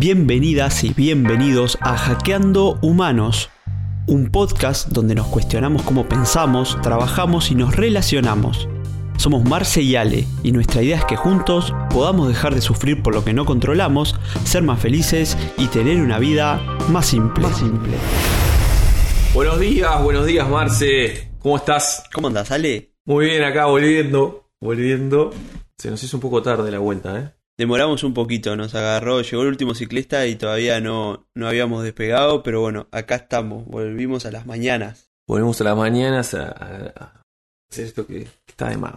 [0.00, 3.50] Bienvenidas y bienvenidos a Hackeando Humanos,
[4.06, 8.68] un podcast donde nos cuestionamos cómo pensamos, trabajamos y nos relacionamos.
[9.16, 13.12] Somos Marce y Ale y nuestra idea es que juntos podamos dejar de sufrir por
[13.12, 14.14] lo que no controlamos,
[14.44, 17.48] ser más felices y tener una vida más simple.
[19.34, 21.32] Buenos días, buenos días Marce.
[21.40, 22.04] ¿Cómo estás?
[22.14, 22.94] ¿Cómo andas, Ale?
[23.04, 25.32] Muy bien, acá volviendo, volviendo.
[25.76, 27.37] Se nos hizo un poco tarde la vuelta, ¿eh?
[27.58, 32.44] Demoramos un poquito, nos agarró, llegó el último ciclista y todavía no, no habíamos despegado,
[32.44, 35.10] pero bueno, acá estamos, volvimos a las mañanas.
[35.26, 37.22] Volvemos a las mañanas a,
[37.70, 38.94] hacer esto que, está de más,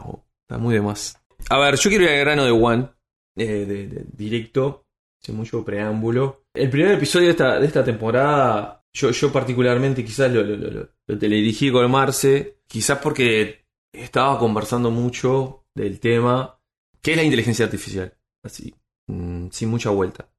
[0.48, 1.18] está muy de más.
[1.50, 2.88] A ver, yo quiero ir al grano de One,
[3.36, 4.86] eh, de, directo,
[5.20, 6.44] sin mucho preámbulo.
[6.54, 10.90] El primer episodio de esta, de esta temporada, yo, yo particularmente quizás lo, lo, lo-
[11.08, 16.60] lo teledirigí con Marce, quizás porque estaba conversando mucho del tema,
[17.02, 18.14] que es la inteligencia artificial,
[18.44, 18.74] así,
[19.08, 20.30] mm, sin mucha vuelta.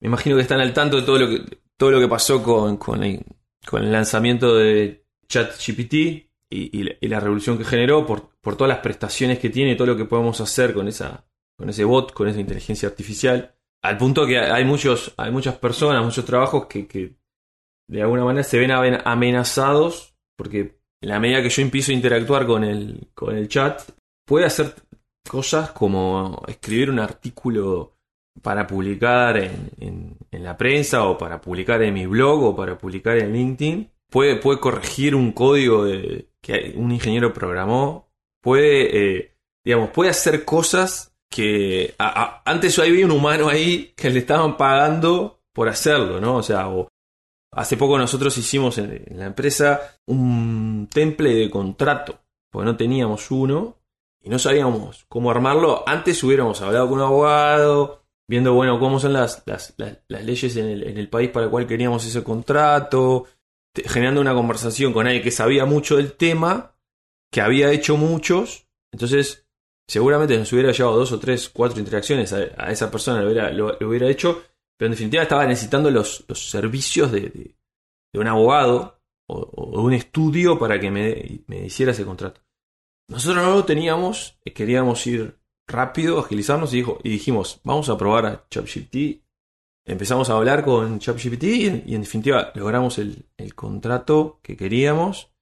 [0.00, 2.76] Me imagino que están al tanto de todo lo que, todo lo que pasó con,
[2.76, 3.24] con, el,
[3.72, 9.50] lanzamiento de ChatGPT y, y la- revolución que generó por, por todas las prestaciones que
[9.50, 11.24] tiene todo lo que podemos hacer con, esa,
[11.56, 13.54] con ese bot, con esa inteligencia artificial.
[13.82, 17.14] Al punto que hay, muchos, hay muchas personas, muchos trabajos que, que
[17.88, 22.46] de alguna manera se ven amenazados porque en la medida que yo empiezo a interactuar
[22.46, 23.82] con el, con el chat,
[24.26, 24.74] puede hacer
[25.28, 27.96] cosas como escribir un artículo
[28.42, 33.32] para publicar en, la prensa o para publicar en mi blog o para publicar en
[33.32, 33.90] LinkedIn.
[34.10, 38.08] Puede, puede corregir un código de- que un ingeniero programó.
[38.42, 44.20] Puede, eh, digamos, puede hacer cosas que a- antes había un humano ahí que le
[44.20, 46.36] estaban pagando por hacerlo, ¿no?
[46.36, 46.88] O sea, o-
[47.52, 52.18] hace poco nosotros hicimos en, en la empresa un temple de contrato,
[52.50, 53.76] porque no teníamos uno
[54.22, 55.82] y no sabíamos cómo armarlo.
[55.88, 60.66] Antes hubiéramos hablado con un abogado, viendo, bueno, cómo son las, las, las- leyes en
[60.66, 63.24] el, en el país para el cual queríamos ese contrato,
[63.86, 66.74] generando una conversación con alguien que sabía mucho del tema,
[67.32, 68.66] que había hecho muchos.
[68.92, 69.46] Entonces,
[69.88, 73.28] seguramente nos hubiera llevado dos o tres, cuatro interacciones a, esa persona, lo
[73.88, 74.42] hubiera, hecho,
[74.76, 77.56] pero en definitiva estaba necesitando los, los servicios de, de-
[78.14, 82.40] un abogado o, o de un estudio para que me, me hiciera ese contrato.
[83.10, 87.98] Nosotros no lo teníamos, eh, queríamos ir rápido, agilizarnos y, dijo, y dijimos, vamos a
[87.98, 89.24] probar a ChatGPT.
[89.84, 93.26] Empezamos a hablar con ChatGPT y, en- definitiva logramos el,
[93.56, 95.32] contrato que queríamos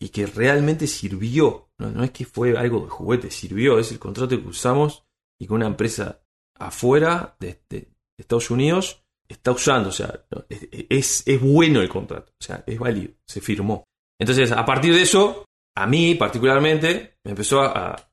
[0.00, 1.70] y que realmente sirvió.
[1.78, 3.80] No, es que fue algo de juguete, sirvió.
[3.80, 5.04] Es el contrato que usamos
[5.40, 6.22] y que una empresa
[6.56, 7.60] afuera de,
[8.16, 9.88] Estados Unidos está usando.
[9.88, 12.30] O sea, es bueno el contrato.
[12.40, 13.14] O sea, es válido.
[13.26, 13.82] Se firmó.
[14.20, 15.44] Entonces, a partir de eso,
[15.74, 18.08] a mí particularmente, me empezó a,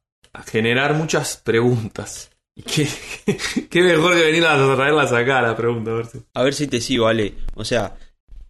[0.46, 2.31] generar muchas preguntas.
[2.56, 6.68] Qué, mejor que venir a traerlas acá, la pregunta, a ver si- A ver si
[6.68, 7.34] te sigo, Ale.
[7.56, 7.98] O sea,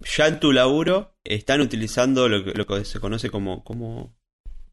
[0.02, 4.16] ya en tu laburo están utilizando lo que, se conoce como, como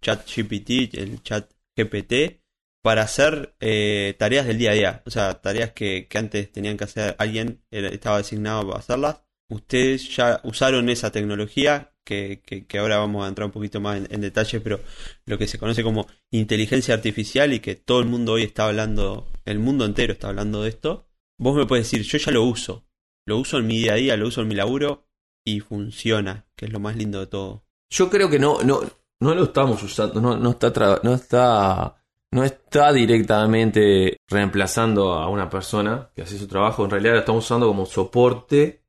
[0.01, 2.41] chat GPT, el chat GPT,
[2.83, 5.03] para hacer eh, tareas del día a día.
[5.07, 9.23] O sea, tareas que, que antes tenían que hacer alguien, estaba designado para hacerlas.
[9.49, 13.99] Ustedes ya usaron esa tecnología, que, que, que ahora vamos a entrar un poquito más
[13.99, 14.81] en, en detalle, pero
[15.27, 19.27] lo que se conoce como inteligencia artificial y que todo el mundo hoy está hablando,
[19.45, 21.09] el mundo entero está hablando de esto.
[21.39, 22.87] Vos me puedes decir, yo ya lo uso.
[23.27, 25.09] Lo uso en mi día a día, lo uso en mi laburo
[25.45, 27.65] y funciona, que es lo más lindo de todo.
[27.91, 28.81] Yo creo que no, no,
[29.21, 32.03] no lo estamos usando, no, no está tra- no está
[32.33, 37.45] no está directamente reemplazando a una persona que hace su trabajo, en realidad lo estamos
[37.45, 38.83] usando como soporte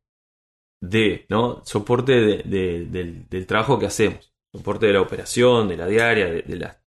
[0.81, 1.61] de, ¿no?
[1.65, 6.25] Soporte de- de- del, del trabajo que hacemos, soporte de la operación, de la diaria,
[6.27, 6.77] de, de las,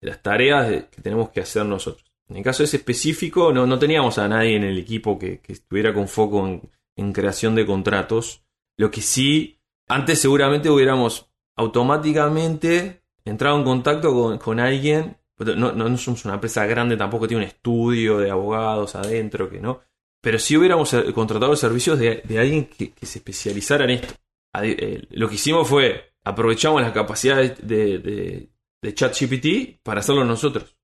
[0.00, 2.04] de tareas de- que tenemos que hacer nosotros.
[2.28, 5.52] En el caso ese específico, no, no teníamos a nadie en el equipo que, que
[5.52, 6.62] estuviera con foco en,
[6.96, 8.44] en creación de contratos.
[8.78, 15.16] Lo que sí, antes seguramente hubiéramos automáticamente entrado en contacto con, con alguien.
[15.38, 19.60] No, no, no somos una empresa grande, tampoco tiene un estudio de abogados adentro, que
[19.60, 19.80] no.
[20.24, 24.14] Pero sí hubiéramos eh, contratado servicios de, alguien que, se especializara en esto.
[24.62, 28.48] Eh, Lo que hicimos fue aprovechamos las capacidades de,
[28.82, 30.74] ChatGPT para hacerlo nosotros.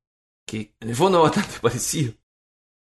[0.47, 2.13] Que en el fondo es bastante parecido.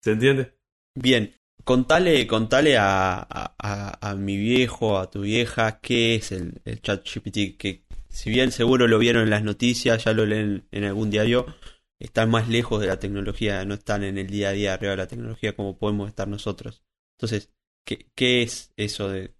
[0.03, 0.55] ¿Se entiende?
[0.95, 7.59] Bien, contale, contale a, mi viejo, a tu vieja, qué es el, el chat GPT,
[7.59, 11.45] que si bien seguro lo vieron en las noticias, ya lo leen en algún diario,
[12.01, 14.97] están más lejos de la tecnología, no están en el día a día arriba de
[14.99, 16.83] la tecnología como podemos estar nosotros.
[17.19, 17.51] Entonces,
[17.87, 19.35] ¿qué, qué es eso de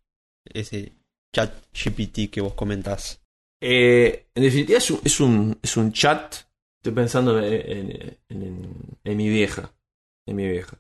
[0.47, 0.93] ese
[1.35, 3.23] chat GPT que vos comentás?
[3.61, 6.35] Eh, en definitiva es un, es un, es un chat.
[6.81, 9.73] Estoy pensando en, en- mi vieja.
[10.27, 10.79] En mi vieja.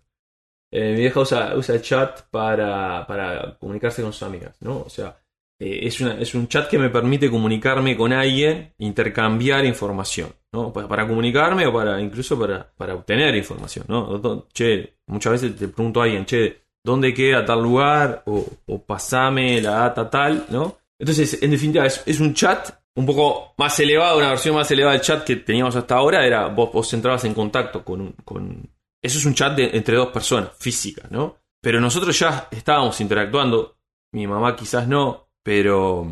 [0.73, 4.81] eh, mi vieja usa, usa chat para, para comunicarse con sus amigas, ¿no?
[4.83, 5.19] O sea,
[5.61, 10.73] eh, es, es un chat que me permite comunicarme con alguien, intercambiar información, ¿no?
[10.73, 14.47] Pa- Para, comunicarme o para incluso para, para obtener información, ¿no?
[14.53, 18.23] Che, muchas veces te pregunto a alguien, che, ¿dónde queda tal lugar?
[18.27, 20.77] O, o pasame la data tal, ¿no?
[20.99, 24.95] Entonces, en definitiva, es, es un chat un poco más elevado, una versión más elevada
[24.95, 28.13] del chat que teníamos hasta ahora, era vos, vos entrabas en contacto con.
[28.25, 28.71] Con...
[29.03, 31.37] Eso es un chat de- entre dos personas, física, ¿no?
[31.61, 33.77] Pero nosotros ya estábamos interactuando,
[34.13, 36.07] mi mamá quizás no, pero...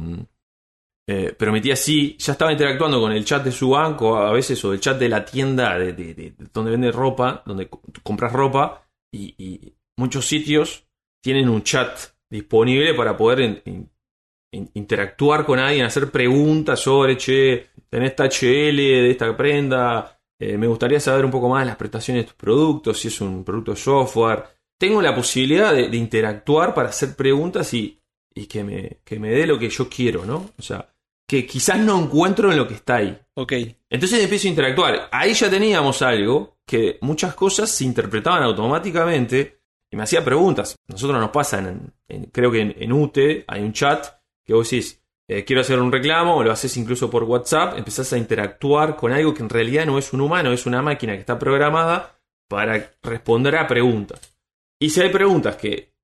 [1.07, 4.33] eh, pero mi tía sí, ya estaba interactuando con el chat de su banco a
[4.33, 7.69] veces, o el chat de la tienda de, de- de- de donde vende ropa, donde
[7.69, 10.87] co- compras ropa, y, muchos sitios
[11.23, 11.97] tienen un chat
[12.31, 13.91] disponible para poder in- in-
[14.53, 20.67] in- interactuar con alguien, hacer preguntas sobre, che, tenés THL de esta prenda, eh, me
[20.67, 23.71] gustaría saber un poco más de las prestaciones de tus productos, si es un producto
[23.73, 24.45] de software.
[24.81, 28.01] Tengo la posibilidad de, de interactuar para hacer preguntas y,
[28.35, 30.51] y que, me, que me dé lo que yo quiero, ¿no?
[30.59, 30.93] O sea,
[31.27, 33.19] que quizás no encuentro en lo que está ahí.
[33.35, 33.53] Ok,
[33.91, 35.09] Entonces empiezo a interactuar.
[35.11, 39.61] Ahí ya teníamos algo que muchas cosas se interpretaban automáticamente
[39.91, 40.77] y me hacía preguntas.
[40.89, 44.07] Nosotros nos pasa, en, en- creo que en, en UTE hay un chat
[44.45, 48.13] que vos decís, eh, quiero hacer un reclamo, o lo haces incluso por WhatsApp, empezás
[48.13, 51.21] a interactuar con algo que en realidad no es un humano, es una máquina que
[51.21, 52.19] está programada
[52.49, 54.21] para responder a preguntas.
[54.79, 55.95] Y si hay preguntas que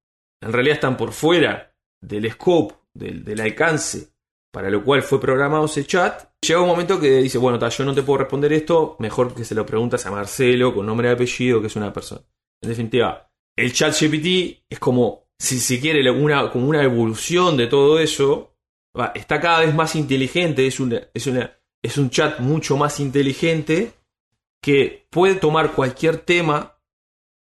[0.41, 4.09] en realidad están por fuera del scope, del, del alcance
[4.52, 7.85] para lo cual fue programado ese chat, llega un momento que dice, bueno, ta, yo
[7.85, 11.12] no te puedo responder esto, mejor que se lo preguntas a Marcelo con nombre y
[11.12, 12.23] apellido, que es una persona.
[12.62, 17.67] En definitiva, el chat GPT es como, si se quiere, una, como una evolución de
[17.69, 18.56] todo eso,
[18.99, 22.99] va, está cada vez más inteligente, es, una, es, una, es un chat mucho más
[23.00, 23.93] inteligente
[24.62, 26.76] que puede tomar cualquier tema,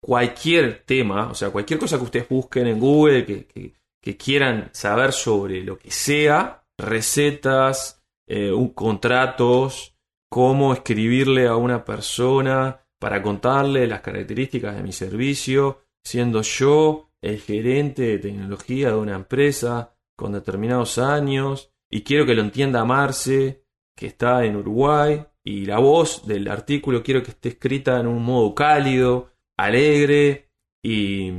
[0.00, 5.12] cualquier tema, o sea, cualquier cosa que ustedes busquen en Google, que- que quieran saber
[5.12, 9.96] sobre lo que sea, recetas, eh, un- contratos,
[10.30, 17.40] cómo escribirle a una persona para contarle las características de mi servicio, siendo yo el
[17.40, 23.64] gerente de tecnología de una empresa con determinados años, y quiero que lo entienda Marce,
[23.96, 28.22] que está en Uruguay, y la voz del artículo quiero que esté escrita en un
[28.22, 30.50] modo cálido, alegre
[30.82, 31.30] y,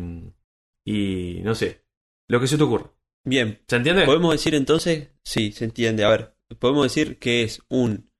[0.86, 1.86] y no sé,
[2.28, 2.92] lo que se te ocurra.
[3.26, 3.62] Bien.
[3.68, 4.06] ¿Se entiende?
[4.06, 6.04] Podemos decir entonces, sí, se entiende.
[6.04, 8.12] A ver, podemos decir que es un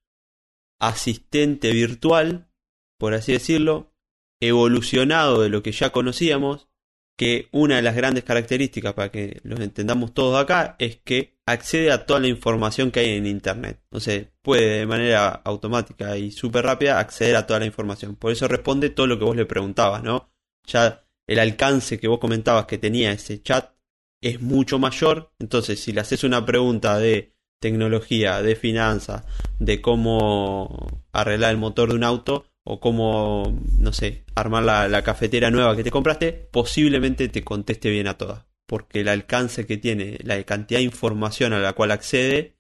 [0.80, 2.50] asistente virtual,
[2.98, 3.94] por así decirlo,
[4.42, 6.70] evolucionado de lo que ya conocíamos,
[7.18, 11.92] que una de las grandes características para que los entendamos todos acá es que accede
[11.92, 13.82] a toda la información que hay en Internet.
[13.92, 18.16] O sea, puede de manera automática y súper rápida acceder a toda la información.
[18.16, 20.32] Por eso responde todo lo que vos le preguntabas, ¿no?
[20.66, 23.74] Ya el alcance que vos comentabas que tenía ese chat
[24.22, 25.32] es mucho mayor.
[25.40, 29.26] Entonces, si le haces una pregunta de tecnología, de finanzas,
[29.60, 35.52] de cómo arreglar el motor de un auto o cómo, no sé, armar la, cafetera
[35.52, 38.46] nueva que te compraste, posiblemente te conteste bien a todas.
[38.68, 42.58] Porque el alcance que tiene, la cantidad de información a la cual accede,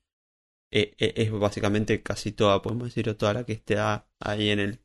[0.71, 4.79] eh, eh, es básicamente casi toda, podemos decir, toda la que está ahí en el,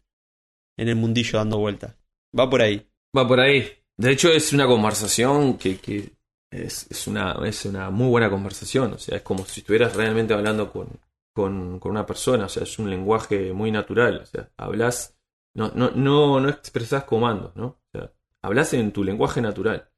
[0.76, 1.96] en el mundillo dando vueltas.
[2.38, 2.86] Va por ahí.
[3.16, 3.66] Va por ahí.
[3.96, 6.13] De hecho, es una conversación que, que
[6.54, 8.92] es, es una, es una muy buena conversación.
[8.92, 10.88] O sea, es como si estuvieras realmente hablando con,
[11.32, 12.46] con, con una persona.
[12.46, 14.18] O sea, es un lenguaje muy natural.
[14.22, 15.18] O sea, hablas,
[15.54, 17.66] no, no, no, no expresas comandos, ¿no?
[17.66, 19.90] O sea, hablas en tu lenguaje natural.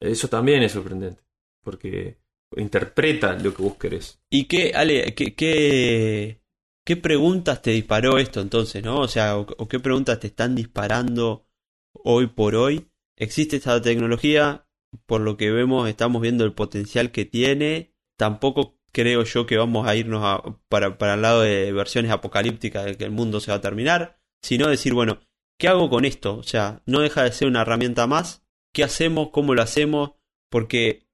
[0.00, 1.22] Eso también es sorprendente.
[1.62, 2.18] Porque
[2.56, 4.20] interpreta lo que vos querés.
[4.28, 6.42] ¿Y qué, Ale, qué, qué,
[6.84, 9.00] qué preguntas te disparó esto entonces, no?
[9.00, 11.46] O sea, o, o qué preguntas te están disparando
[11.92, 12.88] hoy por hoy.
[13.16, 14.66] Existe esta tecnología,
[15.06, 17.94] por lo que vemos, estamos viendo el potencial que tiene.
[18.16, 22.84] Tampoco creo yo que vamos a irnos a- para, para el lado de versiones apocalípticas
[22.84, 25.20] de que el mundo se va a terminar, sino decir, bueno,
[25.58, 26.36] ¿qué hago con esto?
[26.36, 28.44] O sea, no deja de ser una herramienta más.
[28.72, 29.30] ¿Qué hacemos?
[29.30, 30.12] ¿Cómo lo hacemos?
[30.50, 31.06] Porque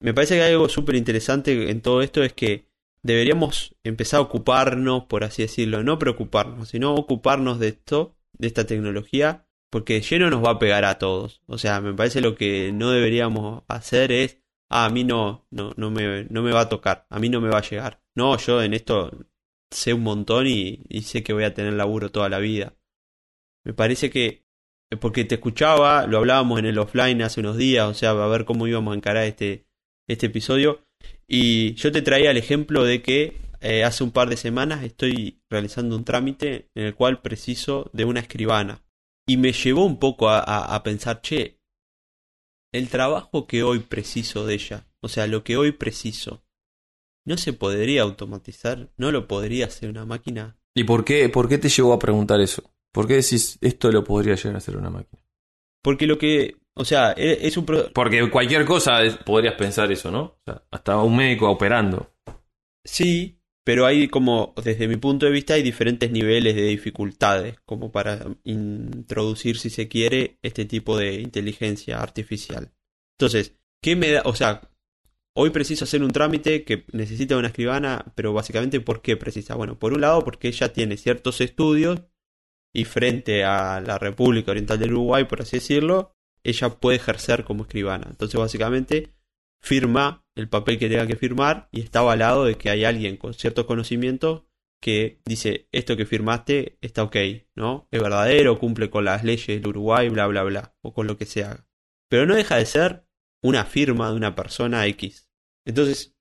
[0.00, 2.68] me parece que hay algo súper interesante en todo esto es que
[3.02, 8.64] deberíamos empezar a ocuparnos, por así decirlo, no preocuparnos, sino ocuparnos de esto, de esta
[8.66, 11.42] tecnología, porque lleno nos va a pegar a todos.
[11.48, 14.38] O sea, me parece lo que no deberíamos hacer es,
[14.68, 17.40] ah, a mí no, no, no me, no me va a tocar, a mí no
[17.40, 18.00] me va a llegar.
[18.14, 19.10] No, yo en esto
[19.72, 22.76] sé un montón y, sé que voy a tener laburo toda la vida.
[23.64, 24.44] Me parece que,
[25.00, 28.44] porque te escuchaba, lo hablábamos en el offline hace unos días, o sea, a ver
[28.44, 29.66] cómo íbamos a encarar este,
[30.06, 30.86] este episodio.
[31.26, 35.42] Y yo te traía el ejemplo de que eh, hace un par de semanas estoy
[35.50, 38.83] realizando un trámite en el cual preciso de una escribana.
[39.26, 41.58] Y me llevó un poco a, a- a pensar, che,
[42.72, 46.44] el trabajo que hoy preciso de ella, o sea, lo que hoy preciso,
[47.24, 48.90] ¿no se podría automatizar?
[48.96, 50.58] ¿No lo podría hacer una máquina?
[50.76, 52.62] ¿Y por qué, por qué te llevó a preguntar eso?
[52.92, 55.22] ¿Por qué decís esto lo podría llegar a hacer una máquina?
[55.82, 57.64] Porque lo que, o sea, e- es un...
[57.64, 60.22] pro- Porque cualquier cosa es- podrías pensar eso, ¿no?
[60.22, 62.12] O sea, hasta un médico operando.
[62.84, 67.90] Sí, pero hay como, desde mi punto de vista, hay diferentes niveles de dificultades, como
[67.90, 72.72] para introducir, si se quiere, este tipo de inteligencia artificial.
[73.18, 74.22] Entonces, ¿qué me da?
[74.26, 74.70] O sea,
[75.34, 79.54] hoy preciso hacer un trámite que necesita una escribana, pero básicamente, ¿por qué precisa?
[79.54, 82.02] Bueno, por un lado, porque ella tiene ciertos estudios
[82.74, 87.62] y frente a la República Oriental del Uruguay, por así decirlo, ella puede ejercer como
[87.62, 88.08] escribana.
[88.10, 89.13] Entonces, básicamente,
[89.64, 93.32] firma el papel que tenga que firmar y está avalado de que hay alguien con
[93.32, 94.42] ciertos conocimientos
[94.82, 97.16] que dice esto que firmaste está ok,
[97.56, 97.88] ¿no?
[97.90, 101.24] Es verdadero, cumple con las leyes del Uruguay, bla, bla, bla, o con lo que
[101.24, 101.66] se haga.
[102.10, 103.06] Pero no deja de ser
[103.42, 105.30] una firma de una persona X.
[105.66, 106.14] Entonces,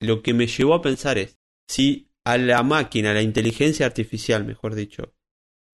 [0.00, 4.44] lo que me llevó a pensar es, si a la máquina, a la inteligencia artificial,
[4.44, 5.16] mejor dicho,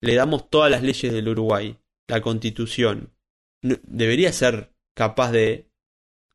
[0.01, 3.13] le damos todas las leyes del Uruguay, la constitución,
[3.61, 5.69] debería ser capaz de,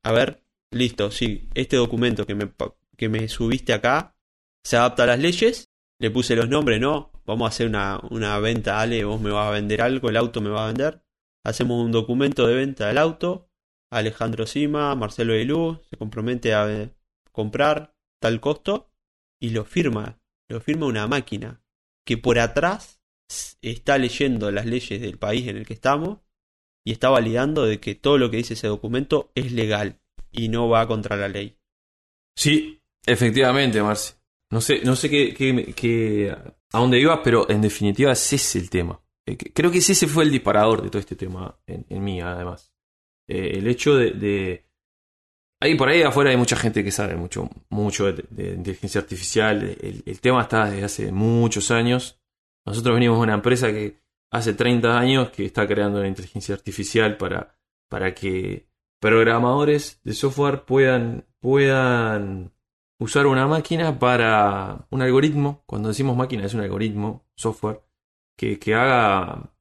[0.04, 0.45] a ver,
[0.76, 2.52] listo, sí, este documento que me,
[2.96, 4.16] que me subiste acá
[4.64, 8.38] se adapta a las leyes, le puse los nombres, no, vamos a hacer una, una
[8.38, 11.02] venta, Ale, vos me vas a vender algo, el auto me va a vender,
[11.44, 13.48] hacemos un documento de venta del auto,
[13.90, 16.94] Alejandro Sima, Marcelo Elú, se compromete a eh,
[17.32, 18.90] comprar tal costo
[19.40, 21.62] y lo firma, lo firma una máquina
[22.04, 23.00] que por atrás
[23.62, 26.20] está leyendo las leyes del país en el que estamos
[26.84, 30.68] y está validando de que todo lo que dice ese documento es legal y no
[30.68, 31.56] va contra la ley.
[32.36, 34.14] Sí, efectivamente, Marci.
[34.50, 36.36] No sé, no sé qué,
[36.72, 39.00] a dónde ibas, pero en definitiva ese es el tema.
[39.26, 42.72] Eh, Creo que ese fue el disparador de todo este tema en, mí, además.
[43.28, 44.64] Eh, el hecho de,
[45.60, 49.76] Ahí por ahí afuera hay mucha gente que sabe mucho, mucho de, inteligencia artificial.
[49.80, 52.20] El, tema está desde hace muchos años.
[52.66, 57.16] Nosotros venimos de una empresa que hace 30 años que está creando una inteligencia artificial
[57.16, 58.68] para, para que
[59.06, 62.52] programadores de software puedan, puedan
[62.98, 65.62] usar una máquina para un algoritmo.
[65.64, 67.82] Cuando decimos máquina es un algoritmo, software,
[68.36, 69.52] que, que haga,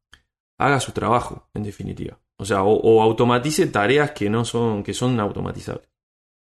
[0.57, 2.19] haga su trabajo, en definitiva.
[2.39, 5.87] O sea, o, automatice tareas que no son, que son automatizables.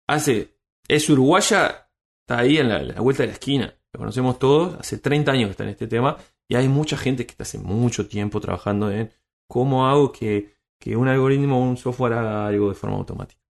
[0.09, 0.57] Hace,
[0.89, 1.91] es uruguaya,
[2.23, 3.75] está ahí en la, la vuelta de la esquina.
[3.93, 6.17] Lo conocemos todos, hace 30 años que está en este tema,
[6.49, 9.13] y hay mucha gente que está hace mucho tiempo trabajando en
[9.47, 13.41] cómo hago que, que un algoritmo o un software haga algo de forma automática.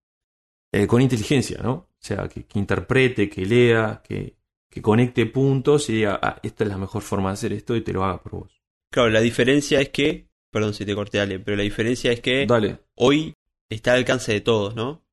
[0.72, 1.72] Eh, con inteligencia, ¿no?
[1.72, 4.36] O sea, que, que interprete, que lea, que,
[4.70, 7.80] que conecte puntos y diga, ah, esta es la mejor forma de hacer esto y
[7.82, 8.62] te lo haga por vos.
[8.92, 12.46] Claro, la diferencia es que, perdón si te corté Ale, pero la diferencia es que
[12.46, 12.78] Dale.
[12.96, 13.34] hoy
[13.70, 15.04] está al alcance de todos, ¿no?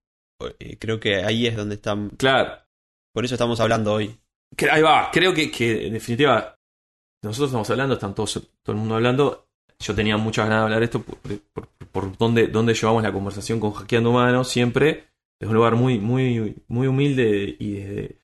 [0.60, 2.62] Eh, Creo que ahí es donde están, Claro.
[3.14, 4.18] por eso estamos hablando hoy.
[4.72, 5.10] Ahí va.
[5.12, 6.56] Creo que, que, en definitiva,
[7.24, 9.45] nosotros estamos hablando, están todos, todo el mundo hablando.
[9.80, 11.18] Yo tenía muchas ganas de hablar esto por,
[11.54, 15.06] por, por dónde llevamos la conversación con Hackeando Humanos siempre.
[15.40, 18.18] Es un lugar muy, muy, muy humilde y desde,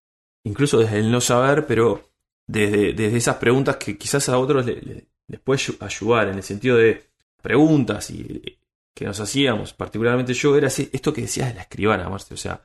[0.46, 2.10] incluso desde el no saber, pero
[2.48, 6.36] desde, desde esas preguntas que quizás a otros le- le- les puede ayu- ayudar, en
[6.38, 7.04] el sentido de
[7.42, 8.58] preguntas y
[8.94, 12.34] que nos hacíamos, particularmente yo, era así- esto que decías de la escribana, Marce.
[12.34, 12.62] O sea,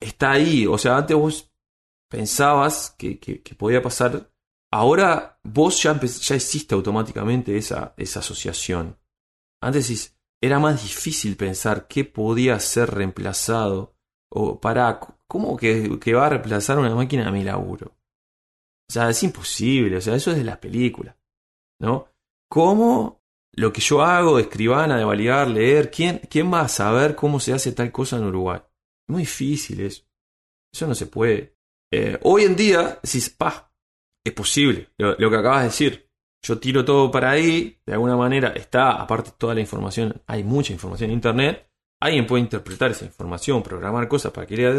[0.00, 0.66] está ahí.
[0.66, 1.50] O sea, antes vos
[2.08, 4.30] pensabas que- que podía pasar.
[4.70, 8.98] Ahora vos ya, ya hiciste automáticamente esa, esa asociación.
[9.62, 13.94] Antes era más difícil pensar qué podía ser reemplazado.
[14.30, 17.96] O para, ¿cómo que, que va a reemplazar una máquina a mi laburo?
[18.88, 19.96] O sea, es imposible.
[19.96, 21.16] O sea, eso es de las películas.
[21.80, 22.08] ¿No?
[22.50, 23.22] ¿Cómo
[23.52, 27.40] lo que yo hago de escribana, de validar, leer, ¿quién, quién va a saber cómo
[27.40, 28.60] se hace tal cosa en Uruguay?
[29.08, 30.04] Muy difícil eso.
[30.72, 31.56] Eso no se puede.
[31.90, 33.67] Eh, hoy en día decís, pa,
[34.28, 34.88] es posible.
[34.96, 36.08] Lo, que acabas de decir.
[36.40, 40.72] Yo tiro todo para ahí, de alguna manera está, aparte toda la información, hay mucha
[40.72, 41.68] información en internet.
[42.00, 44.72] Alguien puede interpretar esa información, programar cosas para que lea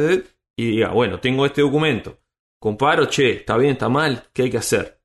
[0.55, 2.17] y diga, bueno, tengo este documento.
[2.59, 5.01] Comparo, che, está bien, está mal, ¿qué hay que hacer?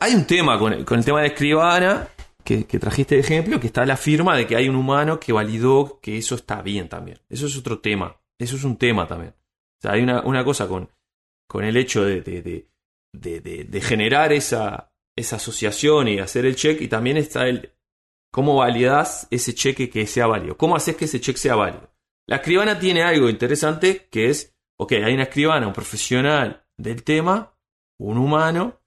[0.00, 2.08] Hay un tema con el, con el tema de escribana,
[2.44, 5.32] que, que trajiste de ejemplo, que está la firma de que hay un humano que
[5.32, 7.18] validó que eso está bien también.
[7.28, 8.16] Eso es otro tema.
[8.38, 9.32] Eso es un tema también.
[9.32, 10.90] O sea, hay una, una cosa con,
[11.46, 12.68] con el hecho de, de, de,
[13.14, 17.72] de- de- generar esa, esa asociación y hacer el check, y también está el
[18.32, 20.56] cómo validas ese cheque que sea válido.
[20.56, 21.90] ¿Cómo haces que ese cheque sea válido?
[22.26, 27.56] La escribana tiene algo interesante que es, ok, hay una escribana, un profesional del tema,
[27.98, 28.80] un humano,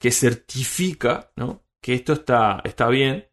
[0.00, 1.64] que certifica ¿no?
[1.80, 3.28] que esto está, está bien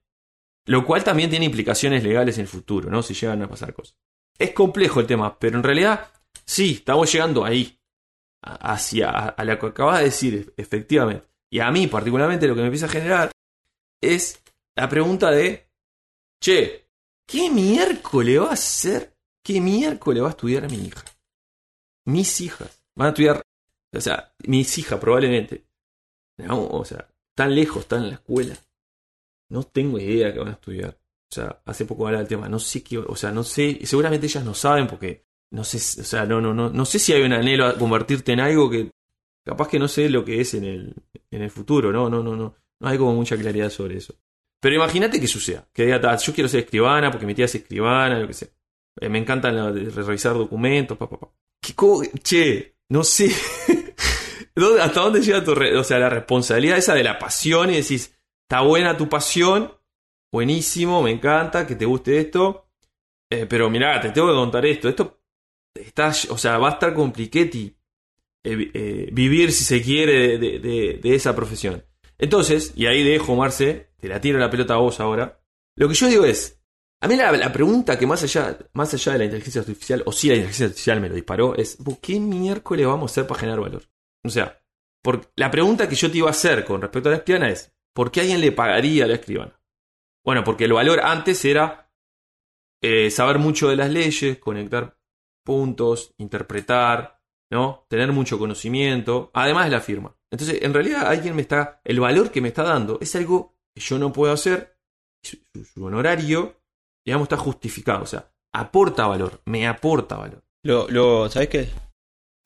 [0.67, 3.01] Lo cual también tiene implicaciones legales en el futuro, ¿no?
[3.01, 3.97] Si llegan a pasar cosas.
[4.37, 6.11] Es complejo el tema, pero en realidad
[6.45, 7.78] sí, estamos llegando ahí.
[8.41, 11.27] Hacia a lo que acabas de decir, efectivamente.
[11.51, 13.31] Y a mí particularmente lo que me empieza a generar
[14.01, 14.41] es
[14.75, 15.67] la pregunta de,
[16.41, 16.87] che,
[17.25, 19.13] ¿qué miércoles va a hacer?
[19.43, 21.03] ¿Qué miércoles va a estudiar mi hija?
[22.05, 23.41] Mis hijas van a estudiar,
[23.93, 25.65] o sea, mis hijas probablemente,
[26.49, 28.55] o sea, tan lejos, están en la escuela.
[29.49, 30.97] No tengo idea que van a estudiar.
[31.31, 34.25] O sea, hace poco hablaba del tema, no sé qué, o sea, no sé, seguramente
[34.25, 37.21] ellas no saben porque no sé, o sea, no, no, no, no sé si hay
[37.23, 38.91] un anhelo a convertirte en algo que
[39.45, 40.93] capaz que no sé lo que es en el,
[41.31, 44.13] en el futuro, no, no, no, no, no hay como mucha claridad sobre eso.
[44.61, 47.55] Pero imagínate que suceda, que diga, "Ta, yo quiero ser escribana porque mi tía es
[47.55, 48.49] escribana, lo que sea.
[48.99, 51.29] Eh, me encanta revisar documentos, pa, pa, pa.
[51.61, 51.73] ¿Qué
[52.21, 53.29] che, no sé.
[54.55, 58.15] ¿Dónde- ¿Hasta dónde llega tu, o sea, la responsabilidad esa de la pasión y decís,
[58.43, 59.73] está buena tu pasión,
[60.31, 62.67] buenísimo, me encanta, que te guste esto,
[63.31, 65.18] eh, pero mirá, te tengo que contar esto, esto
[65.81, 67.75] está, o sea, va a estar compliquete
[68.43, 70.59] vivir si se quiere de,
[71.01, 71.83] de- esa profesión.
[72.17, 75.41] Entonces, y ahí dejo, Marce, te la tiro la pelota a vos ahora.
[75.75, 76.61] Lo que yo digo es,
[77.01, 80.11] a mí la, la pregunta que más allá, más allá de la inteligencia artificial, o
[80.11, 83.39] si la inteligencia artificial me lo disparó, es, ¿por ¿qué miércoles vamos a hacer para
[83.39, 83.83] generar valor?
[84.23, 84.61] O sea,
[85.01, 87.73] por, la pregunta que yo te iba a hacer con respecto a la escribana es,
[87.93, 89.61] ¿por qué alguien le pagaría a la escribana?
[90.25, 91.89] Bueno, porque el valor antes era
[92.81, 94.98] eh, saber mucho de las leyes, conectar
[95.45, 97.19] puntos, interpretar,
[97.51, 97.85] ¿no?
[97.89, 100.15] Tener mucho conocimiento, además de la firma.
[100.31, 101.81] Entonces, en realidad, alguien me está.
[101.83, 104.77] El valor que me está dando es algo que yo no puedo hacer.
[105.23, 106.61] Su, su- su honorario,
[107.05, 108.03] digamos, está justificado.
[108.03, 110.43] O sea, aporta valor, me aporta valor.
[110.63, 111.69] Lo, lo, ¿Sabes qué?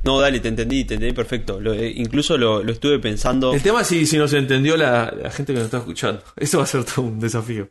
[0.05, 1.59] No, dale, te entendí, te entendí perfecto.
[1.59, 3.53] Lo- eh, incluso lo, lo estuve pensando.
[3.53, 6.21] El tema es si, si nos entendió la, la gente que nos está escuchando.
[6.35, 7.69] Eso va a ser todo un desafío.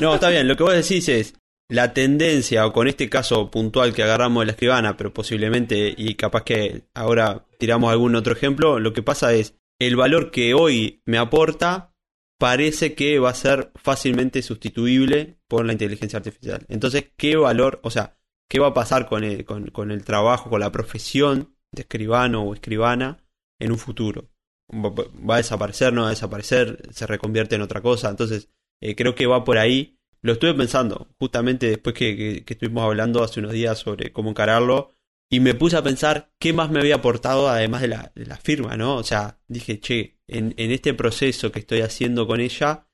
[0.00, 1.34] No, está bien, lo que vos decís es
[1.72, 6.16] la tendencia, o con este caso puntual que agarramos de la escribana, pero posiblemente, y
[6.16, 11.02] capaz que ahora tiramos algún otro ejemplo, lo que pasa es el valor que hoy
[11.06, 11.94] me aporta
[12.38, 16.66] parece que va a ser fácilmente sustituible por la inteligencia artificial.
[16.68, 18.18] Entonces, ¿qué valor, o sea,
[18.50, 22.42] qué va a pasar con el, con, con el trabajo, con la profesión de escribano
[22.42, 23.24] o escribana
[23.58, 24.28] en un futuro?
[24.70, 26.82] ¿Va a desaparecer, no va a desaparecer?
[26.90, 28.10] ¿Se reconvierte en otra cosa?
[28.10, 28.50] Entonces,
[28.82, 29.98] eh, creo que va por ahí.
[30.22, 34.30] Lo estuve pensando, justamente después que, que- que estuvimos hablando hace unos días sobre cómo
[34.30, 34.92] encararlo,
[35.30, 38.36] y me puse a pensar qué más me había aportado además de la, de la
[38.36, 38.96] firma, ¿no?
[38.96, 42.86] O sea, dije, che, en, en este proceso que estoy haciendo con ella,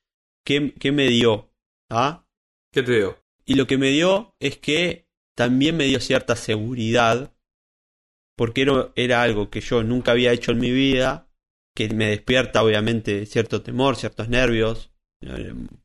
[0.45, 1.53] ¿qué, qué me dio?
[1.91, 2.25] ¿Ah?
[2.73, 3.19] ¿Qué te digo?
[3.45, 7.35] Y lo que me dio es que también me dio cierta seguridad,
[8.37, 11.29] porque era, era algo que yo nunca había hecho en mi vida,
[11.75, 14.93] que me despierta obviamente cierto temor, ciertos nervios,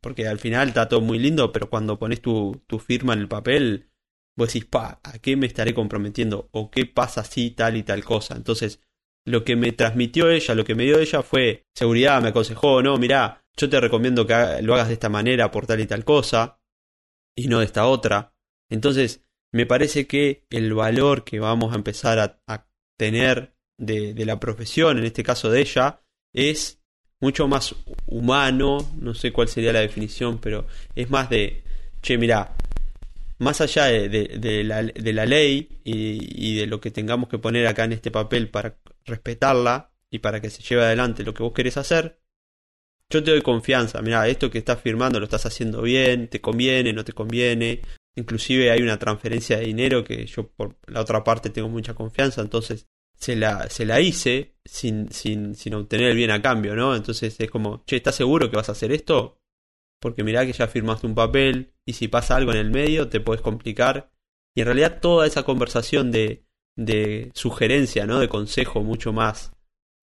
[0.01, 3.27] porque al final está todo muy lindo, pero cuando pones tu, tu firma en el
[3.27, 3.89] papel,
[4.35, 6.49] vos decís, pa, ¿a qué me estaré comprometiendo?
[6.51, 8.35] ¿O qué pasa si tal y tal cosa?
[8.35, 8.81] Entonces,
[9.25, 12.97] lo que me transmitió ella, lo que me dio ella fue seguridad, me aconsejó, no,
[12.97, 16.59] mirá, yo te recomiendo que lo hagas de esta manera por tal y tal cosa,
[17.35, 18.35] y no de esta otra.
[18.69, 22.67] Entonces, me parece que el valor que vamos a empezar a, a
[22.97, 26.82] tener de, de la profesión, en este caso de ella, es
[27.23, 27.73] mucho más
[28.05, 31.63] humano, no sé cuál sería la definición, pero es más de,
[32.01, 32.53] che, mirá,
[33.39, 37.85] más allá de, la, la ley y, y de lo que tengamos que poner acá
[37.85, 41.77] en este papel para respetarla y para que se lleve adelante lo que vos querés
[41.77, 42.19] hacer,
[43.09, 44.01] yo te doy confianza.
[44.01, 47.79] Mirá, esto que estás firmando lo estás haciendo bien, te conviene, no te conviene.
[48.17, 52.41] Inclusive hay una transferencia de dinero que yo por la otra parte tengo mucha confianza,
[52.41, 52.85] entonces
[53.23, 56.93] se la, se la hice sin, sin, sin obtener el bien a cambio, ¿no?
[56.93, 59.39] Entonces es como, che, ¿estás seguro que vas a hacer esto?
[60.01, 63.21] Porque mirá que ya firmaste un papel y si pasa algo en el medio te
[63.21, 64.11] puedes complicar.
[64.53, 66.43] Y en realidad toda esa conversación de,
[66.75, 68.19] de sugerencia, ¿no?
[68.19, 69.53] De consejo mucho más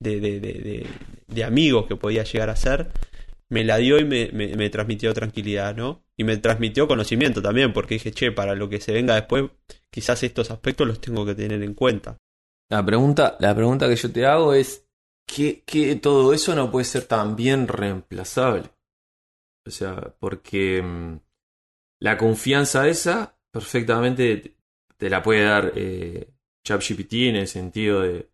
[0.01, 0.87] de, de, de,
[1.27, 2.91] de, amigos que podía llegar a ser,
[3.51, 6.07] me la dio y me, me, me transmitió tranquilidad, ¿no?
[6.17, 9.45] Y me transmitió conocimiento también, porque dije, che, para lo que se venga después,
[9.91, 12.17] quizás estos aspectos los tengo que tener en cuenta.
[12.71, 14.87] La pregunta, la pregunta que yo te hago es:
[15.27, 18.71] ¿qué, qué todo eso no puede ser también reemplazable?
[19.67, 21.19] O sea, porque mm,
[22.01, 24.57] la confianza esa perfectamente te,
[24.97, 26.33] te la puede dar eh,
[26.65, 28.31] ChatGPT en el sentido de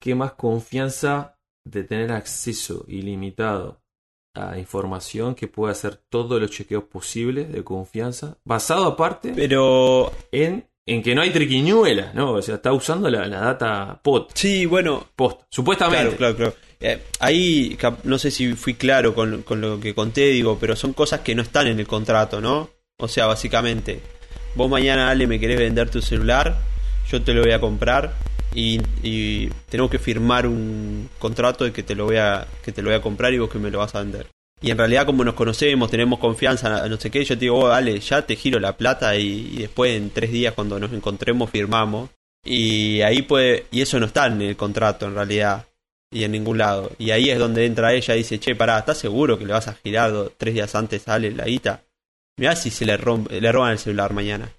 [0.00, 3.82] qué más confianza de tener acceso ilimitado
[4.34, 10.66] a información que pueda hacer todos los chequeos posibles de confianza, basado aparte Pero en,
[10.86, 12.32] en que no hay triquiñuelas, ¿no?
[12.32, 16.16] O sea, está usando la, la data pot, sí, bueno, post, supuestamente.
[16.16, 16.54] claro, claro, claro.
[16.80, 20.92] eh, ahí no sé si fui claro con, con lo que conté, digo, pero son
[20.92, 22.70] cosas que no están en el contrato, ¿no?
[22.98, 24.00] O sea, básicamente,
[24.54, 26.58] vos mañana, Ale, me querés vender tu celular,
[27.10, 28.14] yo te lo voy a comprar
[28.54, 32.82] y, y tenemos que firmar un contrato de que te lo voy a que te
[32.82, 34.26] lo voy a comprar y vos que me lo vas a vender.
[34.62, 37.66] Y en realidad como nos conocemos, tenemos confianza, no sé qué, yo te digo, oh,
[37.66, 41.50] Ale, ya te giro la plata y, y después en tres días cuando nos encontremos
[41.50, 42.10] firmamos.
[42.44, 45.66] Y ahí puede, y eso no está en el contrato en realidad,
[46.12, 46.92] y en ningún lado.
[46.98, 49.68] Y ahí es donde entra ella y dice, che, pará, ¿estás seguro que le vas
[49.68, 51.82] a girar tres días antes a Ale la guita?
[52.38, 54.50] Mirá si se le, rompe, le roban el celular mañana.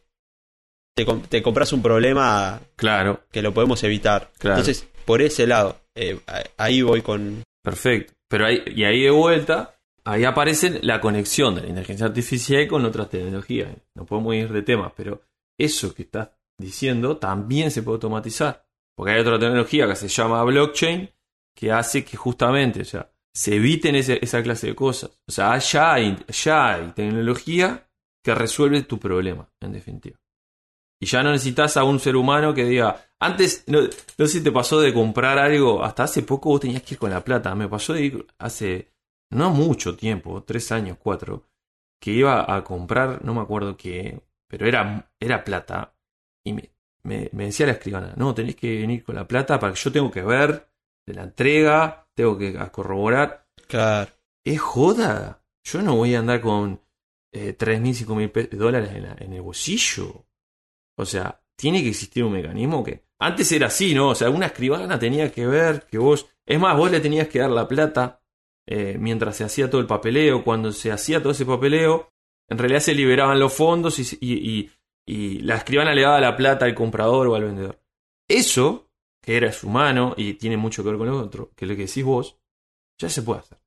[0.96, 4.32] Te, com- te compras un problema Claro, que lo podemos evitar.
[4.38, 4.58] Claro.
[4.58, 6.20] Entonces, por ese lado, eh,
[6.58, 7.44] ahí voy con...
[7.64, 8.14] perfecto.
[8.30, 12.86] Pero ahí, y ahí de vuelta, ahí aparece la conexión de la inteligencia artificial con
[12.86, 13.70] otras tecnologías.
[13.96, 15.22] No podemos ir de temas, pero
[15.60, 18.66] eso que estás diciendo también se puede automatizar.
[18.96, 21.10] Porque hay otra tecnología que se llama blockchain
[21.56, 25.12] que hace que justamente, o sea, se eviten ese- esa clase de cosas.
[25.28, 27.88] O sea, ya hay, ya hay tecnología
[28.24, 30.18] que resuelve tu problema, en definitiva.
[31.02, 34.44] Y ya no necesitas a un ser humano que diga, antes, no, no sé si
[34.44, 37.54] te pasó de comprar algo, hasta hace poco vos tenías que ir con la plata.
[37.56, 38.93] Me pasó de ir hace
[39.34, 41.44] no mucho tiempo, tres años, cuatro,
[42.02, 45.96] que iba a comprar, no me acuerdo qué, pero era, era plata.
[46.46, 46.70] Y me,
[47.04, 49.92] me- me decía la escribana, no, tenés que venir con la plata para que yo
[49.92, 50.68] tengo que ver
[51.08, 53.48] de la entrega, tengo que corroborar.
[53.68, 54.12] Claro.
[54.46, 55.42] Es joda.
[55.66, 56.82] Yo no voy a andar con
[57.34, 60.26] eh, 3.000, 5.000 pe- dólares en, la- en el bolsillo.
[60.98, 63.06] O sea, tiene que existir un mecanismo que...
[63.20, 64.10] Antes era así, ¿no?
[64.10, 66.28] O sea, una escribana tenía que ver que vos...
[66.46, 68.22] Es más, vos le tenías que dar la plata
[68.68, 70.44] eh, mientras se hacía todo el papeleo.
[70.44, 72.12] Cuando se hacía todo ese papeleo,
[72.50, 74.70] en realidad se liberaban los fondos y,
[75.06, 77.82] la escribana le daba la plata al comprador o al vendedor.
[78.28, 78.90] Eso,
[79.22, 82.06] que era humano y tiene mucho que ver con lo otro, que lo que decís
[82.06, 82.38] vos,
[82.98, 83.60] ya se puede hacer.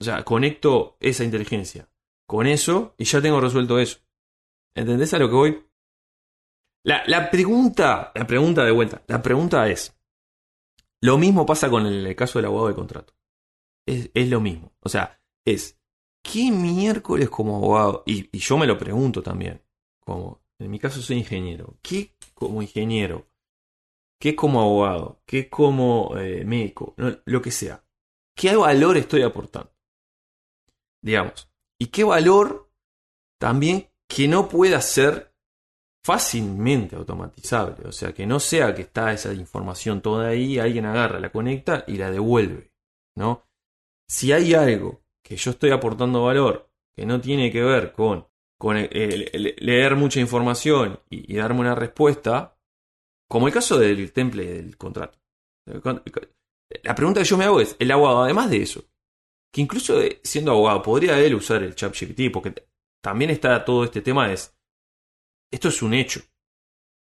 [0.00, 1.88] O sea, conecto esa inteligencia
[2.26, 3.98] con eso y ya tengo resuelto eso.
[4.74, 5.64] ¿Entendés a lo que voy?
[6.84, 9.98] La, la pregunta, la pregunta de vuelta, la pregunta es,
[11.00, 13.14] lo mismo pasa con el, caso del abogado de contrato.
[13.88, 14.72] Es, es lo mismo.
[14.80, 15.80] O sea, es,
[16.22, 18.02] ¿qué miércoles como abogado?
[18.06, 19.62] Y, y yo me lo pregunto también,
[19.98, 23.28] como, en mi caso soy ingeniero, ¿qué como ingeniero?
[24.20, 25.22] ¿Qué como abogado?
[25.24, 26.94] ¿Qué como eh, médico?
[27.24, 27.84] Lo que sea.
[28.36, 29.72] ¿Qué valor estoy aportando?
[31.02, 31.50] Digamos.
[31.78, 32.70] ¿Y qué valor
[33.38, 35.34] también que no pueda ser
[36.04, 37.86] fácilmente automatizable?
[37.86, 41.84] O sea, que no sea que está esa información toda ahí, alguien agarra, la conecta
[41.86, 42.72] y la devuelve.
[43.16, 43.47] ¿No?
[44.08, 48.26] Si hay algo que yo estoy aportando valor que no tiene que ver con,
[48.60, 52.58] leer mucha información y, darme una respuesta,
[53.28, 55.18] como el caso del temple del contrato.
[55.64, 58.84] La pregunta que yo me hago es, el abogado, además de eso,
[59.52, 62.66] que incluso siendo abogado, podría él usar el chat GPT, porque
[63.02, 64.58] también está todo este tema es,
[65.52, 66.20] esto es un hecho,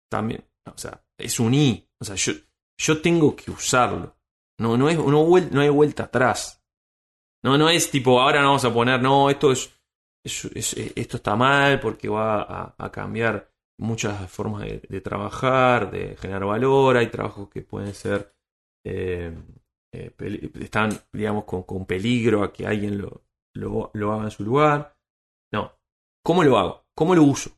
[0.09, 2.33] también, o sea, es un I, o sea, yo,
[2.77, 4.15] yo tengo que usarlo,
[4.59, 6.56] no, no, es, no hay vuelta atrás,
[7.47, 9.73] no, no es tipo, ahora no vamos a poner, no, esto es,
[10.23, 16.45] es- es- esto está mal porque va a, cambiar muchas formas de, trabajar, de generar
[16.45, 18.33] valor, hay trabajos que pueden ser
[18.85, 19.35] eh,
[19.93, 20.11] eh,
[20.61, 23.23] están, digamos, con, con peligro a que alguien lo,
[23.55, 24.97] lo, lo haga en su lugar.
[25.51, 25.73] No.
[26.23, 26.85] ¿Cómo lo hago?
[26.95, 27.51] ¿Cómo lo uso?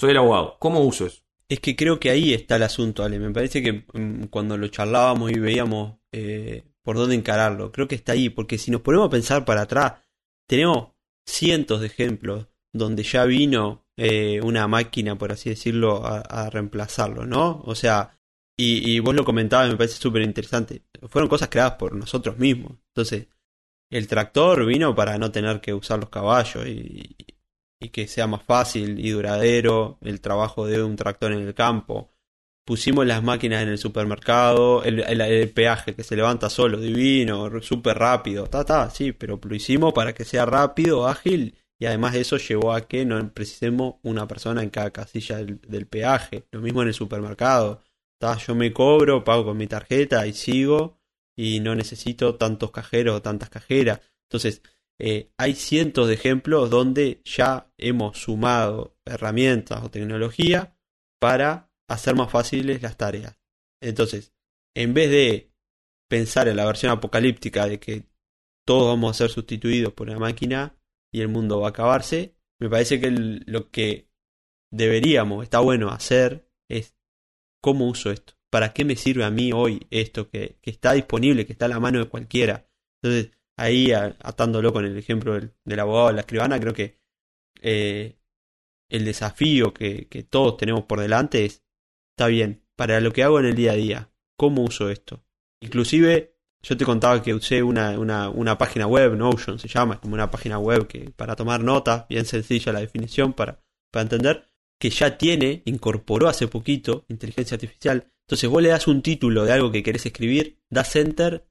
[0.00, 0.56] Soy el abogado.
[0.58, 1.22] ¿Cómo uso eso?
[1.48, 3.18] Es que creo que ahí está el asunto, Ale.
[3.18, 7.96] Me parece que mm, cuando lo charlábamos y veíamos eh, por dónde encararlo, creo que
[7.96, 9.94] está ahí, porque si nos ponemos a pensar para atrás,
[10.46, 10.92] tenemos
[11.26, 17.60] cientos de ejemplos donde ya vino eh, una máquina, por así decirlo, a, reemplazarlo, ¿no?
[17.64, 18.16] O sea,
[18.56, 20.84] y, y vos lo comentabas, me parece súper interesante.
[21.08, 22.74] Fueron cosas creadas por nosotros mismos.
[22.90, 23.26] Entonces,
[23.90, 27.16] el tractor vino para no tener que usar los caballos y
[27.90, 32.15] que sea más fácil y duradero el trabajo de un tractor en el campo.
[32.66, 38.48] Pusimos las máquinas en el supermercado, el, peaje que se levanta solo, divino, súper rápido,
[38.48, 42.72] ta, ta, sí, pero lo hicimos para que sea rápido, ágil y además eso llevó
[42.72, 46.46] a que no precisemos una persona en cada casilla del, peaje.
[46.50, 47.82] Lo mismo en el supermercado.
[48.18, 50.98] Ta, yo me cobro, pago con mi tarjeta y sigo
[51.36, 54.00] y no necesito tantos cajeros o tantas cajeras.
[54.24, 54.62] Entonces,
[54.98, 60.74] eh, hay cientos de ejemplos donde ya hemos sumado herramientas o tecnología
[61.20, 63.38] para hacer más fáciles las tareas.
[63.80, 64.34] Entonces,
[64.74, 65.52] en vez de
[66.08, 68.04] pensar en la versión apocalíptica de que
[68.64, 70.76] todos vamos a ser sustituidos por una máquina
[71.12, 74.08] y el mundo va a acabarse, me parece que lo que
[74.72, 76.96] deberíamos, está bueno hacer, es
[77.62, 78.36] cómo uso esto.
[78.56, 81.68] ¿para qué me sirve a mí hoy esto que, que está disponible, que está a
[81.68, 82.66] la mano de cualquiera?
[83.02, 86.98] Entonces, ahí atándolo con el ejemplo del, del abogado de la escribana, creo que
[87.60, 88.16] eh,
[88.88, 91.65] el desafío que, que todos tenemos por delante es,
[92.16, 95.22] está bien, para lo que hago en el día a día, ¿cómo uso esto?
[95.60, 100.00] Inclusive, yo te contaba que usé una, una, una página web, Notion se llama, es
[100.00, 104.48] como una página web que para tomar notas, bien sencilla la definición para, para entender,
[104.80, 108.10] que ya tiene, incorporó hace poquito inteligencia artificial.
[108.26, 111.46] Entonces vos le das un título de algo que querés escribir, das enter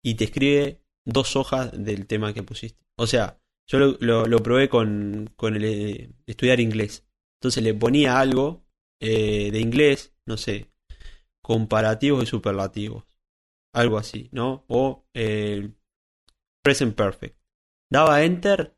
[0.00, 2.84] y te escribe dos hojas del tema que pusiste.
[2.96, 7.04] O sea, yo lo, lo, probé con, con el eh, estudiar inglés.
[7.40, 8.63] Entonces le ponía algo
[9.00, 10.70] eh, de inglés, no sé,
[11.42, 13.04] comparativos y superlativos.
[13.74, 14.64] Algo así, ¿no?
[14.68, 15.72] O eh,
[16.62, 17.36] present perfect.
[17.90, 18.76] Daba enter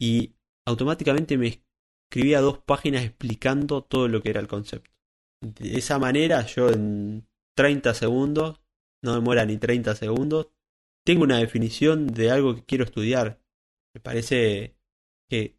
[0.00, 0.34] y
[0.66, 1.62] automáticamente me
[2.08, 4.90] escribía dos páginas explicando todo lo que era el concepto.
[5.40, 8.60] De esa manera yo en 30 segundos,
[9.02, 10.48] no demora ni 30 segundos,
[11.04, 13.40] tengo una definición de algo que quiero estudiar.
[13.94, 14.76] Me parece
[15.30, 15.56] que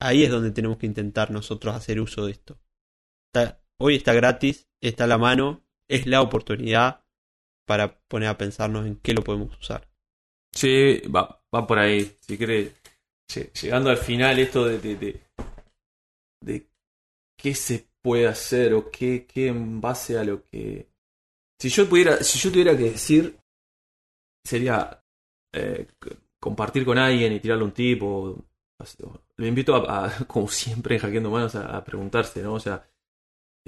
[0.00, 2.58] ahí es donde tenemos que intentar nosotros hacer uso de esto.
[3.78, 7.04] Hoy está gratis, está a la mano, es la oportunidad
[7.66, 9.88] para poner a pensarnos en qué lo podemos usar.
[10.52, 12.16] Sí, va, va por ahí.
[12.20, 12.72] Si quiere,
[13.60, 15.20] llegando al final, esto de, de,
[16.42, 16.66] de,
[17.36, 20.88] qué se puede hacer o qué, qué en base a lo que.
[21.60, 23.38] Si yo pudiera, si yo tuviera que decir,
[24.44, 25.02] sería
[25.52, 25.88] eh,
[26.40, 28.44] compartir con alguien y tirarle un tip o,
[29.36, 32.54] lo invito a, como siempre en Hackeando Manos a, preguntarse, ¿no?
[32.54, 32.84] O sea,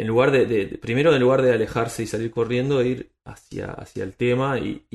[0.00, 4.16] en lugar de, primero en lugar de alejarse y salir corriendo, ir hacia, hacia el
[4.16, 4.86] tema y,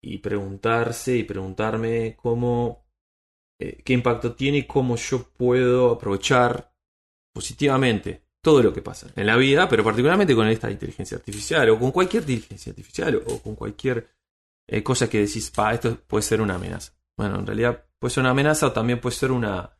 [0.00, 2.86] y, preguntarse y preguntarme cómo,
[3.60, 6.72] eh, qué impacto tiene y cómo yo puedo aprovechar
[7.34, 11.78] positivamente todo lo que pasa en la vida, pero particularmente con esta inteligencia artificial o
[11.78, 14.08] con cualquier inteligencia artificial o con cualquier
[14.68, 16.92] eh, cosa que decís, pa, esto puede ser una amenaza.
[17.16, 19.76] Bueno, en realidad puede ser una amenaza o también puede ser una,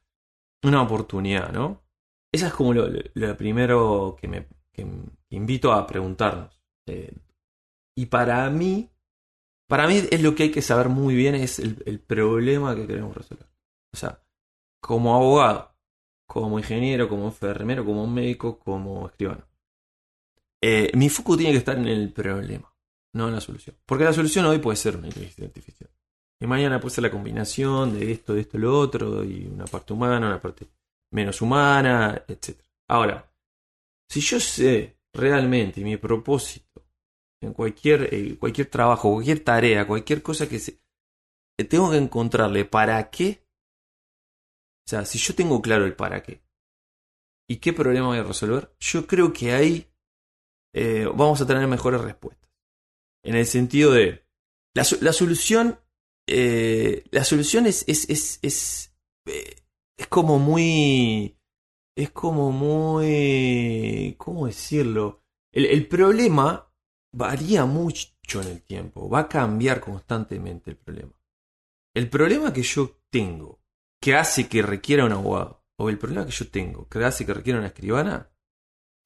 [0.64, 1.87] una oportunidad, ¿no?
[2.32, 4.46] Esa es como lo, primero que me
[5.30, 6.60] invito a preguntarnos.
[6.86, 7.12] Eh,
[7.96, 8.90] y para mí,
[9.66, 13.16] para mí es lo que hay que saber muy bien, es el, problema que queremos
[13.16, 13.46] resolver.
[13.92, 14.22] O sea,
[14.80, 15.74] como abogado,
[16.26, 19.46] como ingeniero, como enfermero, como médico, como escribano.
[20.60, 22.72] Eh, mi foco tiene que estar en el problema
[23.12, 23.76] no en la solución.
[23.84, 25.90] Porque la solución hoy puede ser una inteligencia artificial.
[26.40, 29.92] Y mañana puede ser la combinación de esto, de esto, lo otro, y una parte
[29.92, 30.66] humana, una parte
[31.12, 32.60] menos humana, etc.
[32.88, 33.32] Ahora,
[34.08, 36.86] si yo sé realmente mi propósito
[37.42, 40.80] en cualquier, eh, cualquier trabajo, cualquier tarea, cualquier cosa que se...
[41.58, 43.44] Eh, tengo que encontrarle para qué.
[44.86, 46.42] O sea, si yo tengo claro el para qué
[47.48, 49.90] y qué problema voy a resolver, yo creo que ahí
[50.74, 52.48] eh, vamos a tener mejores respuestas
[53.24, 54.24] en el sentido de
[54.74, 55.80] la, solución
[56.28, 58.94] eh, la solución es es, es, es
[60.08, 61.38] como muy
[61.96, 66.70] es como muy cómo decirlo el, el, problema
[67.12, 71.12] varía mucho en el tiempo va a cambiar constantemente el problema.
[71.94, 73.60] El problema que yo tengo
[74.00, 77.34] que hace que requiera un abogado o el problema que yo tengo que hace que
[77.34, 78.30] requiera una escribana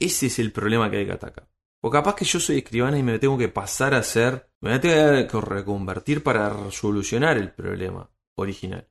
[0.03, 1.49] ese es el problema que hay que atacar.
[1.81, 5.29] O capaz que yo soy escribana y me tengo que pasar a ser, me tengo
[5.29, 8.88] que reconvertir para solucionar el problema original.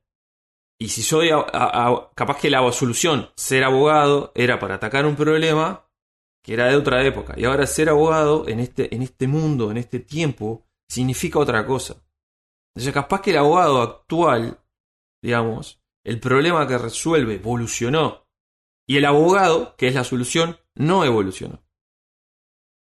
[0.82, 5.88] Y si soy, capaz que la solución, ser abogado, era para atacar un problema
[6.44, 7.36] que era de otra época.
[7.38, 12.04] Y ahora ser abogado en este, en este mundo, en este tiempo, significa otra cosa.
[12.74, 14.60] Entonces capaz que el abogado actual,
[15.22, 18.26] digamos, el problema que resuelve evolucionó.
[18.88, 21.64] Y el abogado, que es la solución, no evolucionó.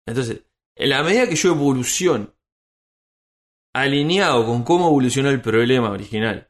[0.07, 0.41] Entonces,
[0.75, 2.33] en la medida que yo evoluciono,
[3.75, 6.49] alineado con cómo evolucionó el problema original,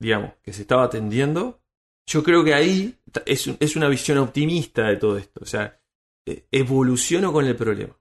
[0.00, 1.62] digamos, que se estaba atendiendo,
[2.06, 5.40] yo creo que ahí es, es una visión optimista de todo esto.
[5.42, 5.80] O sea,
[6.26, 7.96] e, evoluciono con el problema.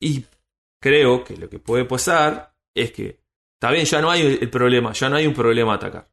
[0.00, 0.24] Y
[0.80, 3.22] creo que lo que puede pasar es que,
[3.54, 6.12] está bien, ya no hay el problema, ya no hay un problema a atacar.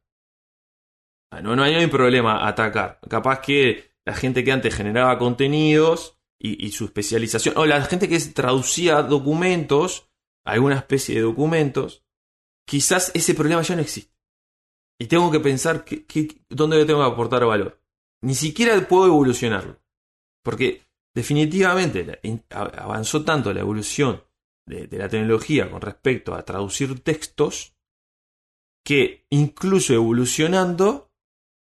[1.31, 2.99] Ah, no, no hay un problema a atacar.
[3.09, 8.19] Capaz que la gente que antes generaba contenidos y, su especialización, o la gente que
[8.19, 10.09] traducía documentos,
[10.45, 12.03] alguna especie de documentos,
[12.65, 14.12] quizás ese problema ya no existe.
[14.99, 16.06] Y tengo que pensar que,
[16.49, 17.82] dónde tengo que aportar valor.
[18.21, 19.82] Ni siquiera puedo evolucionarlo.
[20.43, 20.82] Porque
[21.15, 24.23] definitivamente avanzó tanto la evolución
[24.65, 27.75] de, la tecnología con respecto a traducir textos
[28.86, 31.12] que incluso evolucionando,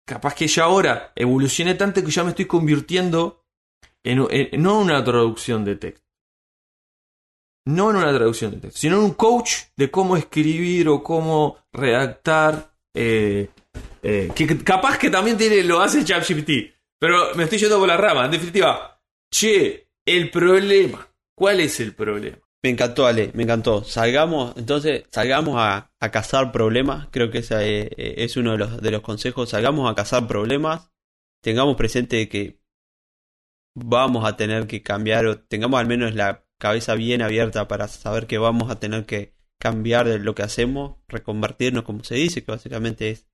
[0.06, 3.46] capaz que ya ahora evolucione tanto que ya me estoy convirtiendo
[4.04, 4.28] en-
[4.62, 6.04] no una traducción de texto.
[7.66, 11.58] No en una traducción de texto, sino en un coach de cómo escribir o cómo
[11.72, 12.73] redactar.
[12.94, 13.50] Eh,
[14.02, 16.76] eh, que capaz que también tiene, lo hace ChatGPT.
[17.00, 18.26] Pero me estoy yendo por la rama.
[18.26, 19.02] En definitiva,
[19.32, 21.08] che, el problema.
[21.36, 22.38] ¿Cuál es el problema?
[22.64, 23.84] Me encantó, Ale, me encantó.
[23.84, 27.08] Salgamos, entonces, salgamos a, a cazar problemas.
[27.12, 29.50] Creo que ese eh, es uno de los, de los consejos.
[29.50, 30.92] Salgamos a cazar problemas.
[31.42, 32.64] Tengamos presente que
[33.76, 38.28] vamos a tener que cambiar, o tengamos al menos la cabeza bien abierta para saber
[38.28, 43.12] que vamos a tener que cambiar lo que hacemos, reconvertirnos, como se dice, que básicamente
[43.12, 43.30] es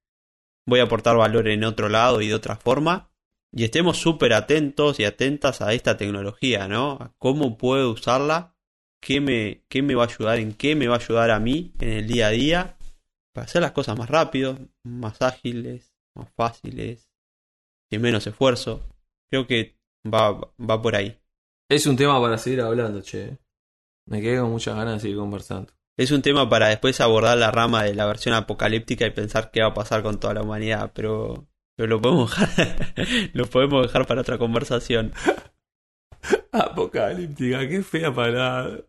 [0.68, 3.12] voy a aportar valor en otro lado y de otra forma.
[3.52, 6.92] Y estemos súper atentos y atentas a esta tecnología, ¿no?
[6.92, 8.56] A cómo puedo usarla
[9.02, 11.74] qué me, qué me va a ayudar, en qué me va a ayudar a mí
[11.80, 12.78] en el día a día
[13.34, 17.10] para hacer las cosas más rápido, más ágiles, más fáciles,
[17.90, 18.88] sin menos esfuerzo.
[19.32, 21.20] Creo que va, va por ahí.
[21.72, 23.40] Es un tema para seguir hablando, che.
[24.06, 25.79] Me quedé con muchas ganas de seguir conversando.
[26.00, 29.60] Es un tema para después abordar la rama de la versión apocalíptica y pensar qué
[29.60, 32.78] va a pasar con toda la humanidad, pero, pero lo podemos dejar,
[33.34, 35.12] lo podemos dejar para otra conversación.
[36.54, 38.82] Apocalíptica, qué fea palabra.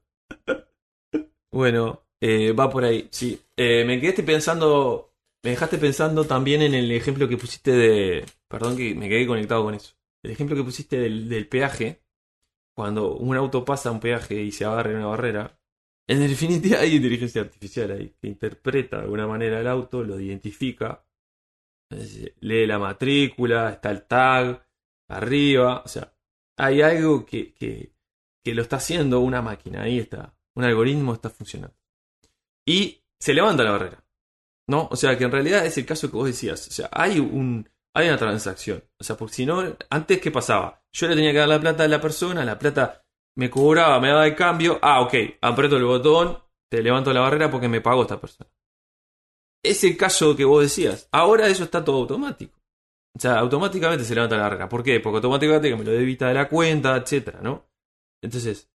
[1.51, 3.41] bueno, eh, va por ahí, sí.
[3.57, 8.25] Eh, me quedé pensando, me dejaste pensando también en el ejemplo que pusiste de...
[8.47, 9.95] Perdón que me quedé conectado con eso.
[10.23, 12.05] El ejemplo que pusiste del, del peaje,
[12.73, 15.60] cuando un auto pasa un peaje y se agarra en una barrera,
[16.11, 21.05] en definitiva hay inteligencia artificial ahí, que interpreta de alguna manera el auto, lo identifica,
[22.41, 24.67] lee la matrícula, está el tag
[25.09, 26.13] arriba, o sea,
[26.57, 27.93] hay algo que, que,
[28.45, 31.77] que lo está haciendo una máquina, ahí está, un algoritmo está funcionando.
[32.67, 34.05] Y se levanta la barrera,
[34.69, 34.89] ¿no?
[34.91, 37.69] O sea, que en realidad es el caso que vos decías, o sea, hay un...
[37.93, 38.85] Hay una transacción.
[39.01, 40.81] O sea, porque si no, antes, ¿qué pasaba?
[40.93, 43.05] Yo le tenía que dar la plata a la persona, la plata
[43.41, 44.79] me cobraba, me daba el cambio.
[44.83, 46.39] Ah, ok, aprieto el botón,
[46.71, 48.49] te levanto la barrera porque me pagó esta persona.
[49.65, 51.09] Es el caso que vos decías.
[51.11, 52.59] Ahora eso está todo automático.
[53.17, 54.69] O sea, automáticamente se levanta la barrera.
[54.69, 55.01] ¿Por qué?
[55.01, 57.67] Porque automáticamente me lo debita de la cuenta, etcétera, ¿no?
[58.23, 58.71] Entonces,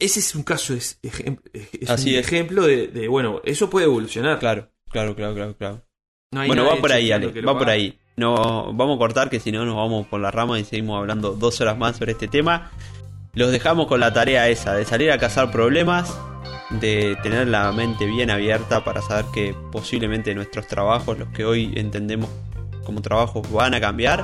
[0.00, 2.26] ese es un caso, es, ejem- es Así un es.
[2.26, 4.38] ejemplo de, de, bueno, eso puede evolucionar.
[4.38, 5.82] Claro, claro, claro, claro, claro.
[6.32, 7.98] No Bueno, va por ahí, Ale, va por ahí.
[8.16, 11.32] No, vamos a cortar que si no nos vamos por la rama y seguimos hablando
[11.32, 12.70] dos horas más sobre este tema.
[13.34, 16.14] Los dejamos con la tarea esa, de salir a cazar problemas,
[16.68, 21.72] de tener la mente bien abierta para saber que posiblemente nuestros trabajos, los que hoy
[21.76, 22.28] entendemos
[22.84, 24.22] como trabajos, van a cambiar.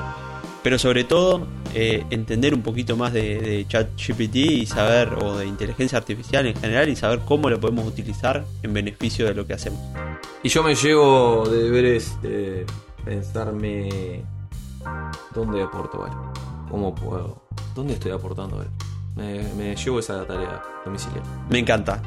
[0.61, 5.97] Pero sobre todo, eh, entender un poquito más de, ChatGPT y saber, o de inteligencia
[5.97, 9.79] artificial en general, y saber cómo lo podemos utilizar en beneficio de lo que hacemos.
[10.43, 12.63] Y yo me llevo de deberes de
[13.03, 14.23] pensarme
[15.33, 16.31] dónde aporto valor.
[16.69, 17.41] ¿Cómo puedo?
[17.73, 18.88] ¿Dónde estoy aportando valor?
[19.19, 21.29] Me, me llevo esa tarea domiciliaria.
[21.49, 22.01] Me encanta.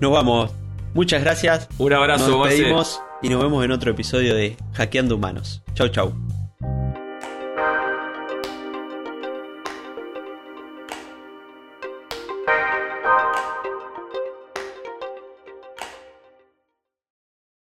[0.00, 0.50] Nos vamos.
[0.94, 1.68] Muchas gracias.
[1.78, 5.62] Un abrazo, Nos despedimos y nos vemos en otro episodio de Hackeando Humanos.
[5.74, 6.12] Chau, chau.